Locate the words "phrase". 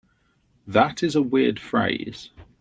1.59-2.31